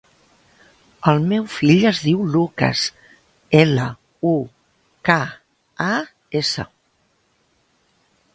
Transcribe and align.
El 1.11 1.19
meu 1.33 1.43
fill 1.55 1.83
es 1.89 1.99
diu 2.05 2.23
Lukas: 2.35 2.85
ela, 3.61 3.85
u, 4.31 4.35
ca, 5.11 5.19
a, 5.91 5.91
essa. 6.43 6.67